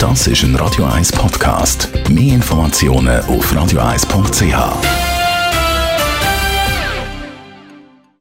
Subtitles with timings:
[0.00, 1.90] Das ist ein Radio 1 Podcast.
[2.08, 4.56] Mehr Informationen auf radio1.ch.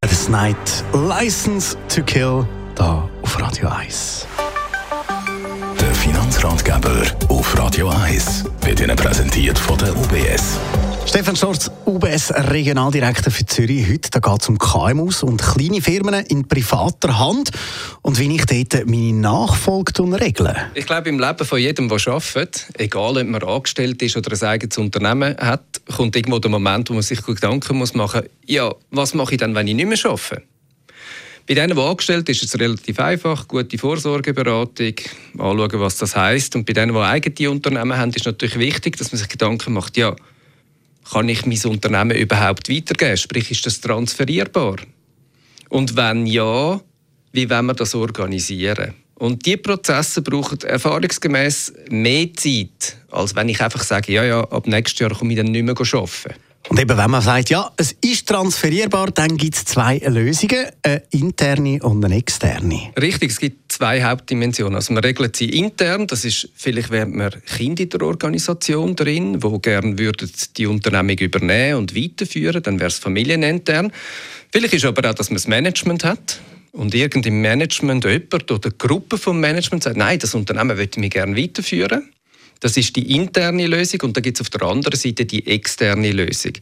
[0.01, 2.45] Das Night License to Kill
[2.75, 4.27] da auf Radio 1.
[5.79, 10.59] Der Finanzratgeber auf Radio 1 wird Ihnen präsentiert von der UBS.
[11.09, 13.89] Stefan Schorz, UBS Regionaldirektor für Zürich.
[13.89, 17.49] Heute geht es um KMUs und kleine Firmen in privater Hand
[18.03, 19.91] und wie ich dort meine Nachfolge
[20.21, 24.33] regeln Ich glaube, im Leben von jedem, der arbeitet, egal ob man angestellt ist oder
[24.33, 28.29] ein eigenes Unternehmen hat, kommt irgendwo der Moment, wo man sich Gedanken muss machen muss,
[28.45, 30.43] ja, was mache ich dann, wenn ich nicht mehr arbeite?
[31.47, 33.47] Bei denen, die angestellt ist, ist es relativ einfach.
[33.47, 34.93] Gute Vorsorgeberatung,
[35.39, 36.55] anschauen, was das heisst.
[36.55, 39.97] Und bei denen, die eigene Unternehmen haben, ist natürlich wichtig, dass man sich Gedanken macht,
[39.97, 40.15] ja,
[41.11, 43.17] kann ich mein Unternehmen überhaupt weitergeben?
[43.17, 44.77] Sprich, ist das transferierbar?
[45.69, 46.79] Und wenn ja,
[47.31, 48.93] wie wollen wir das organisieren?
[49.15, 54.65] Und diese Prozesse brauchen erfahrungsgemäß mehr Zeit, als wenn ich einfach sage, ja, ja, ab
[54.65, 56.39] nächstes Jahr komme ich dann nicht mehr arbeiten.
[56.69, 61.01] Und eben, wenn man sagt, ja, es ist transferierbar, dann gibt es zwei Lösungen, eine
[61.09, 62.91] interne und eine externe.
[63.01, 64.75] Richtig, es gibt zwei Hauptdimensionen.
[64.75, 69.41] Also man regelt sie intern, das ist vielleicht während man Kinder in der Organisation drin,
[69.41, 73.91] wo gerne würden die Unternehmung übernehmen und weiterführen, dann wäre es familienintern.
[74.51, 76.39] Vielleicht ist aber auch, dass man das Management hat
[76.71, 81.35] und irgendein Management jemand oder Gruppe vom Management sagt, nein, das Unternehmen möchte ich gerne
[81.35, 82.11] weiterführen.
[82.59, 86.11] Das ist die interne Lösung und dann gibt es auf der anderen Seite die externe
[86.11, 86.53] Lösung.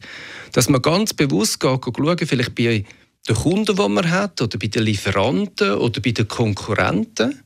[0.52, 2.84] Dass man ganz bewusst geht, schauen, vielleicht bei
[3.28, 7.42] den Kunden, die man hat, oder bei den Lieferanten oder bei den Konkurrenten,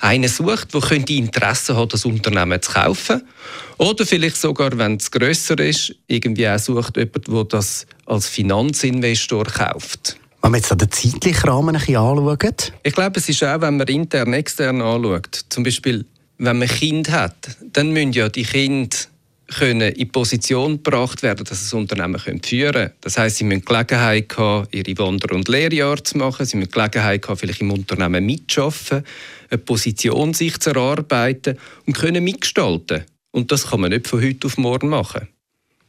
[0.00, 3.22] einen sucht, der könnte Interesse hat, das Unternehmen zu kaufen.
[3.78, 9.44] Oder vielleicht sogar, wenn es grösser ist, irgendwie auch sucht jemand, der das als Finanzinvestor
[9.44, 10.16] kauft.
[10.42, 12.54] Wenn wir jetzt den zeitlichen Rahmen ein bisschen anschauen?
[12.84, 15.40] Ich glaube, es ist auch, wenn man intern, extern anschaut.
[15.48, 16.04] Zum Beispiel
[16.38, 18.96] wenn man Kind hat, dann müssen ja die Kinder
[19.48, 22.90] können in Position gebracht werden, dass das Unternehmen führen können.
[23.00, 26.44] Das heißt, sie müssen Gelegenheit haben, ihre Wander- und Lehrjahre zu machen.
[26.44, 29.04] Sie müssen Gelegenheit haben, vielleicht im Unternehmen mitzuarbeiten,
[29.50, 33.04] eine Position sich zu erarbeiten und können mitgestalten.
[33.30, 35.28] Und das kann man nicht von heute auf morgen machen.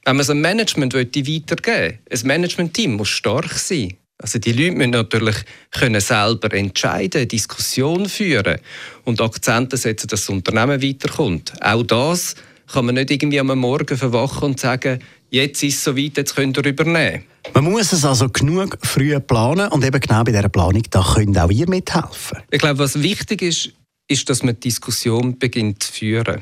[0.05, 3.95] Wenn man so ein Management weitergeben will, ein Management-Team muss stark sein.
[4.22, 5.38] Also die Leute müssen natürlich
[5.72, 8.59] können selber entscheiden, Diskussionen führen
[9.06, 11.53] und Akzente setzen, dass das Unternehmen weiterkommt.
[11.62, 12.35] Auch das
[12.68, 15.00] kann man nicht irgendwie am Morgen verwachen und sagen,
[15.30, 17.24] jetzt ist es soweit, jetzt könnt ihr übernehmen.
[17.53, 21.38] Man muss es also genug früh planen und eben genau bei dieser Planung, da könnt
[21.38, 22.40] auch ihr mithelfen.
[22.51, 23.72] Ich glaube, was wichtig ist,
[24.09, 26.41] ist, dass man die Diskussion beginnt zu führen.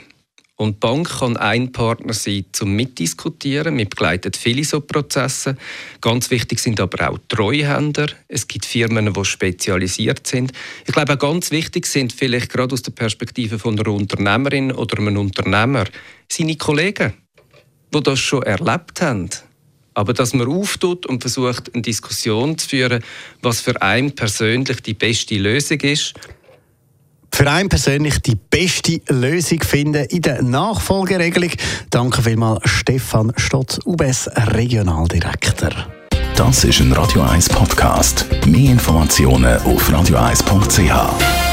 [0.57, 3.78] Und die Bank kann ein Partner sein zum Mitdiskutieren.
[3.78, 5.56] Wir begleiten viele so Prozesse.
[6.01, 8.07] Ganz wichtig sind aber auch Treuhänder.
[8.28, 10.51] Es gibt Firmen, die spezialisiert sind.
[10.88, 14.97] Ich glaube, auch ganz wichtig sind vielleicht gerade aus der Perspektive von einer Unternehmerin oder
[14.97, 15.85] einem Unternehmer
[16.28, 17.13] seine Kollegen,
[17.94, 19.29] die das schon erlebt haben.
[19.94, 23.03] Aber dass man auftut und versucht, eine Diskussion zu führen,
[23.44, 26.16] was für einen persönlich die beste Lösung ist
[27.38, 31.52] für einen persönlich die beste Lösung finden in der Nachfolgeregelung.
[31.92, 35.70] Danke vielmals Stefan Stotz, UBS Regionaldirektor.
[36.36, 38.26] Das ist ein Radio 1 Podcast.
[38.47, 41.47] Mehr Informationen auf radio1.ch.